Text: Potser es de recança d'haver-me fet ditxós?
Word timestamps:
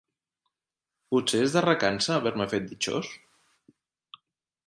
Potser 1.15 1.41
es 1.47 1.53
de 1.57 1.63
recança 1.65 2.15
d'haver-me 2.15 2.49
fet 2.55 2.67
ditxós? 2.71 3.13